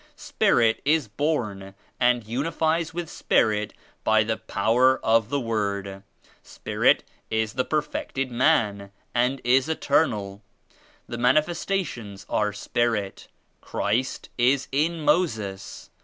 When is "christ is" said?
13.61-14.67